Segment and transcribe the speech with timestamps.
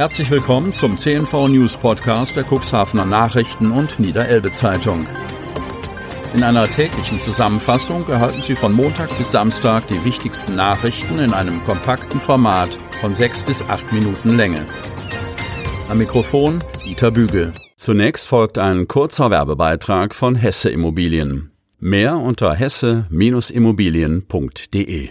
[0.00, 5.06] Herzlich willkommen zum CNV News Podcast der Cuxhavener Nachrichten und Niederelbe Zeitung.
[6.32, 11.62] In einer täglichen Zusammenfassung erhalten Sie von Montag bis Samstag die wichtigsten Nachrichten in einem
[11.64, 12.70] kompakten Format
[13.02, 14.64] von sechs bis acht Minuten Länge.
[15.90, 17.52] Am Mikrofon Dieter Bügel.
[17.76, 21.50] Zunächst folgt ein kurzer Werbebeitrag von Hesse Immobilien.
[21.78, 25.10] Mehr unter hesse-immobilien.de.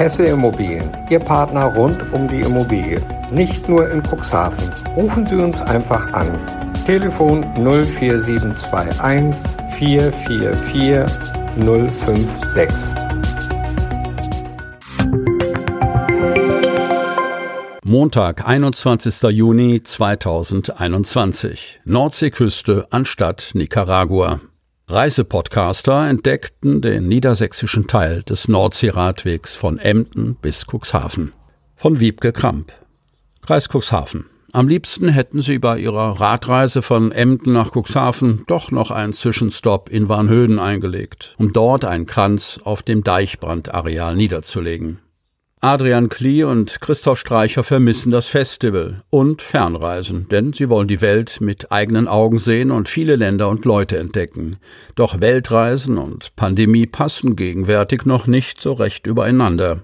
[0.00, 3.02] Hesse Immobilien, Ihr Partner rund um die Immobilie.
[3.30, 4.56] Nicht nur in Cuxhaven.
[4.96, 6.38] Rufen Sie uns einfach an.
[6.86, 9.36] Telefon 04721
[9.76, 11.04] 444
[11.54, 12.74] 056.
[17.82, 19.22] Montag, 21.
[19.32, 21.82] Juni 2021.
[21.84, 24.40] Nordseeküste anstatt Nicaragua.
[24.90, 31.32] Reisepodcaster entdeckten den niedersächsischen Teil des Nordseeradwegs von Emden bis Cuxhaven.
[31.76, 32.72] Von Wiebke Kramp.
[33.40, 34.26] Kreis Cuxhaven.
[34.52, 39.90] Am liebsten hätten sie bei ihrer Radreise von Emden nach Cuxhaven doch noch einen Zwischenstopp
[39.90, 44.98] in Warnhöden eingelegt, um dort einen Kranz auf dem Deichbrandareal niederzulegen.
[45.62, 51.42] Adrian Klee und Christoph Streicher vermissen das Festival und Fernreisen, denn sie wollen die Welt
[51.42, 54.56] mit eigenen Augen sehen und viele Länder und Leute entdecken.
[54.94, 59.82] Doch Weltreisen und Pandemie passen gegenwärtig noch nicht so recht übereinander.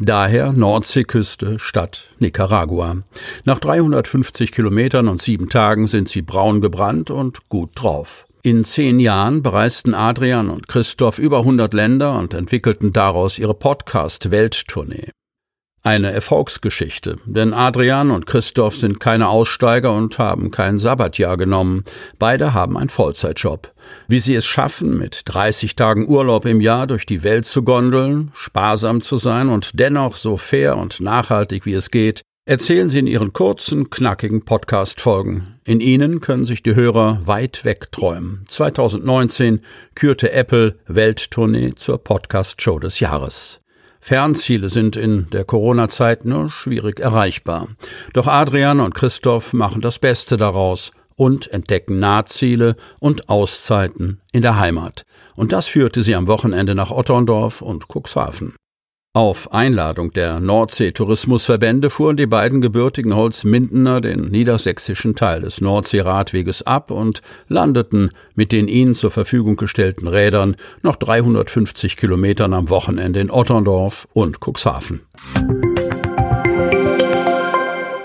[0.00, 2.96] Daher Nordseeküste statt Nicaragua.
[3.44, 8.24] Nach 350 Kilometern und sieben Tagen sind sie braun gebrannt und gut drauf.
[8.42, 15.10] In zehn Jahren bereisten Adrian und Christoph über 100 Länder und entwickelten daraus ihre Podcast-Welttournee.
[15.88, 21.82] Eine Erfolgsgeschichte, denn Adrian und Christoph sind keine Aussteiger und haben kein Sabbatjahr genommen.
[22.18, 23.72] Beide haben einen Vollzeitjob.
[24.06, 28.32] Wie sie es schaffen, mit 30 Tagen Urlaub im Jahr durch die Welt zu gondeln,
[28.34, 33.06] sparsam zu sein und dennoch so fair und nachhaltig wie es geht, erzählen sie in
[33.06, 35.58] ihren kurzen, knackigen Podcast-Folgen.
[35.64, 38.44] In ihnen können sich die Hörer weit wegträumen.
[38.48, 39.62] 2019
[39.94, 43.58] kürte Apple Welttournee zur Podcast-Show des Jahres.
[44.00, 47.68] Fernziele sind in der Corona-Zeit nur schwierig erreichbar.
[48.12, 54.58] Doch Adrian und Christoph machen das Beste daraus und entdecken Nahziele und Auszeiten in der
[54.58, 55.02] Heimat.
[55.34, 58.54] Und das führte sie am Wochenende nach Otterndorf und Cuxhaven.
[59.14, 66.90] Auf Einladung der Nordsee-Tourismusverbände fuhren die beiden gebürtigen Holzmindener den niedersächsischen Teil des Nordseeradweges ab
[66.90, 73.30] und landeten mit den ihnen zur Verfügung gestellten Rädern noch 350 Kilometern am Wochenende in
[73.30, 75.00] Otterndorf und Cuxhaven.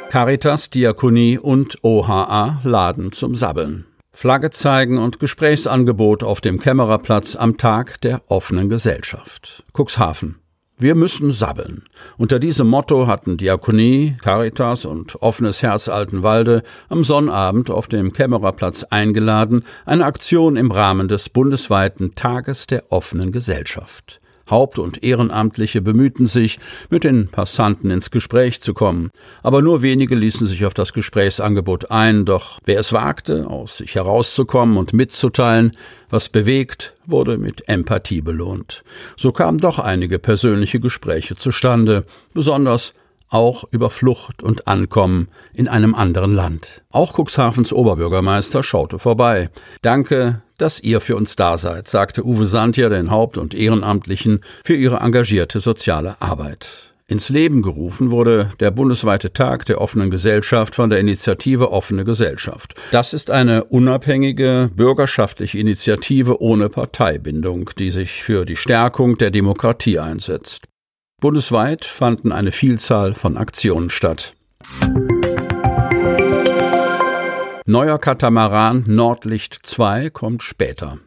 [0.10, 3.86] Caritas, Diakonie und OHA laden zum Sabbeln.
[4.12, 9.64] Flagge zeigen und Gesprächsangebot auf dem Kämmererplatz am Tag der offenen Gesellschaft.
[9.74, 10.43] Cuxhaven.
[10.78, 11.84] Wir müssen sabbeln.
[12.18, 18.84] Unter diesem Motto hatten Diakonie, Caritas und offenes Herz Altenwalde am Sonnabend auf dem Kämmererplatz
[18.86, 24.20] eingeladen, eine Aktion im Rahmen des bundesweiten Tages der offenen Gesellschaft.
[24.50, 26.60] Haupt- und Ehrenamtliche bemühten sich,
[26.90, 29.10] mit den Passanten ins Gespräch zu kommen.
[29.42, 33.96] Aber nur wenige ließen sich auf das Gesprächsangebot ein, doch wer es wagte, aus sich
[33.96, 35.76] herauszukommen und mitzuteilen,
[36.10, 38.84] was bewegt, wurde mit Empathie belohnt.
[39.18, 42.94] So kamen doch einige persönliche Gespräche zustande, besonders
[43.34, 46.84] auch über Flucht und Ankommen in einem anderen Land.
[46.92, 49.50] Auch Cuxhavens Oberbürgermeister schaute vorbei.
[49.82, 54.76] Danke, dass ihr für uns da seid, sagte Uwe Santja den Haupt- und Ehrenamtlichen für
[54.76, 56.94] ihre engagierte soziale Arbeit.
[57.06, 62.76] Ins Leben gerufen wurde der bundesweite Tag der offenen Gesellschaft von der Initiative Offene Gesellschaft.
[62.92, 70.00] Das ist eine unabhängige bürgerschaftliche Initiative ohne Parteibindung, die sich für die Stärkung der Demokratie
[70.00, 70.64] einsetzt.
[71.22, 74.34] Bundesweit fanden eine Vielzahl von Aktionen statt.
[77.66, 81.00] Neuer Katamaran Nordlicht 2 kommt später.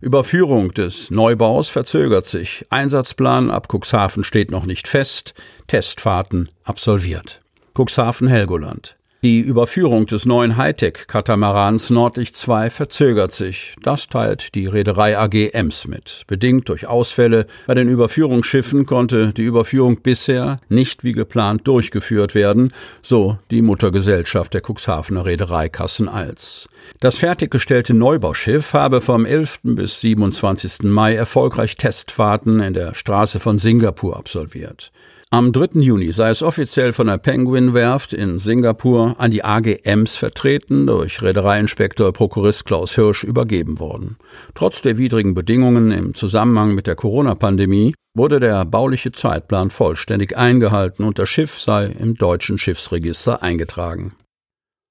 [0.00, 2.66] Überführung des Neubaus verzögert sich.
[2.68, 5.34] Einsatzplan ab Cuxhaven steht noch nicht fest.
[5.68, 7.38] Testfahrten absolviert.
[7.74, 8.96] Cuxhaven Helgoland.
[9.22, 13.74] Die Überführung des neuen Hightech-Katamarans Nordlicht 2 verzögert sich.
[13.82, 16.22] Das teilt die Reederei AG Ems mit.
[16.26, 22.72] Bedingt durch Ausfälle bei den Überführungsschiffen konnte die Überführung bisher nicht wie geplant durchgeführt werden,
[23.02, 26.70] so die Muttergesellschaft der Cuxhavener Reederei Kassen-Als.
[27.00, 29.60] Das fertiggestellte Neubauschiff habe vom 11.
[29.64, 30.84] bis 27.
[30.84, 34.92] Mai erfolgreich Testfahrten in der Straße von Singapur absolviert.
[35.32, 35.78] Am 3.
[35.80, 41.22] Juni sei es offiziell von der Penguin-Werft in Singapur an die AG Ems vertreten durch
[41.22, 44.16] Reedereiinspektor Prokurist Klaus Hirsch übergeben worden.
[44.54, 51.04] Trotz der widrigen Bedingungen im Zusammenhang mit der Corona-Pandemie wurde der bauliche Zeitplan vollständig eingehalten
[51.04, 54.14] und das Schiff sei im deutschen Schiffsregister eingetragen.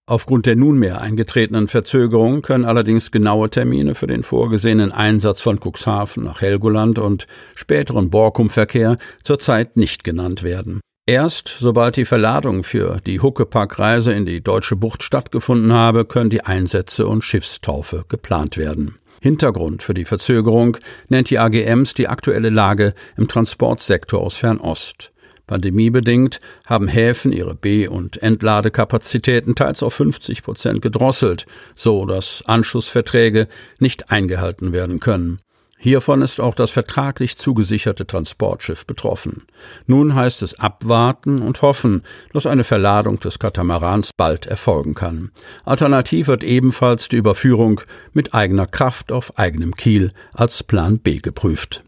[0.10, 6.24] Aufgrund der nunmehr eingetretenen Verzögerung können allerdings genaue Termine für den vorgesehenen Einsatz von Cuxhaven
[6.24, 10.82] nach Helgoland und späteren Borkum-Verkehr zurzeit nicht genannt werden.
[11.10, 16.44] Erst sobald die Verladung für die Huckepack-Reise in die deutsche Bucht stattgefunden habe, können die
[16.44, 19.00] Einsätze und Schiffstaufe geplant werden.
[19.20, 20.78] Hintergrund für die Verzögerung
[21.08, 25.12] nennt die AGMs die aktuelle Lage im Transportsektor aus Fernost.
[25.48, 33.48] Pandemiebedingt haben Häfen ihre B- und Entladekapazitäten teils auf 50 Prozent gedrosselt, so dass Anschlussverträge
[33.80, 35.40] nicht eingehalten werden können.
[35.82, 39.46] Hiervon ist auch das vertraglich zugesicherte Transportschiff betroffen.
[39.88, 42.04] Nun heißt es abwarten und hoffen,
[42.34, 45.32] dass eine Verladung des Katamarans bald erfolgen kann.
[45.64, 47.80] Alternativ wird ebenfalls die Überführung
[48.12, 51.86] mit eigener Kraft auf eigenem Kiel als Plan B geprüft.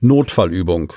[0.00, 0.92] Notfallübung.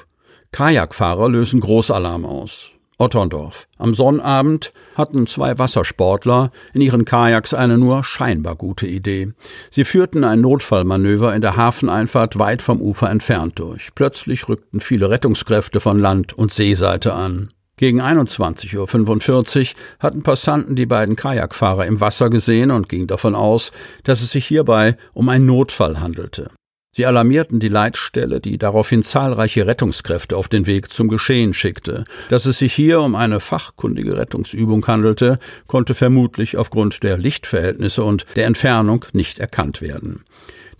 [0.51, 2.74] Kajakfahrer lösen Großalarm aus.
[2.97, 3.67] Otterndorf.
[3.77, 9.33] Am Sonnabend hatten zwei Wassersportler in ihren Kajaks eine nur scheinbar gute Idee.
[9.69, 13.89] Sie führten ein Notfallmanöver in der Hafeneinfahrt weit vom Ufer entfernt durch.
[13.95, 17.51] Plötzlich rückten viele Rettungskräfte von Land- und Seeseite an.
[17.77, 23.73] Gegen 21.45 Uhr hatten Passanten die beiden Kajakfahrer im Wasser gesehen und gingen davon aus,
[24.03, 26.51] dass es sich hierbei um einen Notfall handelte.
[26.97, 32.05] Sie alarmierten die Leitstelle, die daraufhin zahlreiche Rettungskräfte auf den Weg zum Geschehen schickte.
[32.29, 35.37] Dass es sich hier um eine fachkundige Rettungsübung handelte,
[35.67, 40.21] konnte vermutlich aufgrund der Lichtverhältnisse und der Entfernung nicht erkannt werden.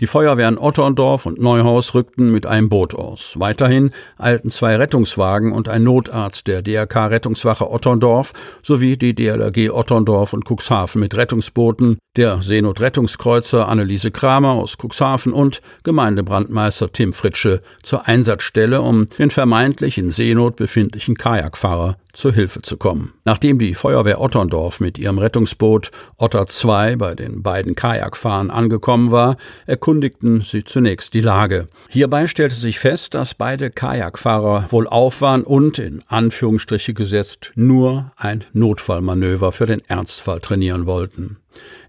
[0.02, 3.36] Die Feuerwehren Otterndorf und Neuhaus rückten mit einem Boot aus.
[3.40, 10.34] Weiterhin eilten zwei Rettungswagen und ein Notarzt der DRK Rettungswache Otterndorf sowie die DLRG Otterndorf
[10.34, 18.06] und Cuxhaven mit Rettungsbooten, der Seenotrettungskreuzer Anneliese Kramer aus Cuxhaven und Gemeindebrandmeister Tim Fritsche zur
[18.06, 23.14] Einsatzstelle, um den vermeintlich in Seenot befindlichen Kajakfahrer zur Hilfe zu kommen.
[23.24, 29.38] Nachdem die Feuerwehr Otterndorf mit ihrem Rettungsboot Otter 2 bei den beiden Kajakfahrern angekommen war,
[29.66, 31.68] erkundigten sie zunächst die Lage.
[31.90, 38.12] Hierbei stellte sich fest, dass beide Kajakfahrer wohl auf waren und, in Anführungsstriche gesetzt, nur
[38.18, 41.38] ein Notfallmanöver für den Ernstfall trainieren wollten.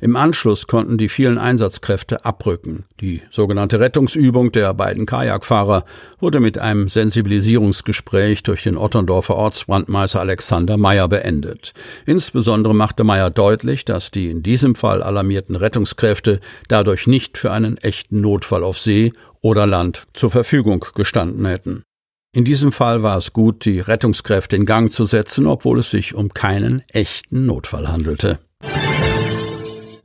[0.01, 2.85] Im Anschluss konnten die vielen Einsatzkräfte abrücken.
[3.01, 5.85] Die sogenannte Rettungsübung der beiden Kajakfahrer
[6.21, 11.73] wurde mit einem Sensibilisierungsgespräch durch den Otterndorfer Ortsbrandmeister Alexander Meyer beendet.
[12.05, 17.77] Insbesondere machte Meyer deutlich, dass die in diesem Fall alarmierten Rettungskräfte dadurch nicht für einen
[17.79, 21.83] echten Notfall auf See oder Land zur Verfügung gestanden hätten.
[22.37, 26.15] In diesem Fall war es gut, die Rettungskräfte in Gang zu setzen, obwohl es sich
[26.15, 28.39] um keinen echten Notfall handelte.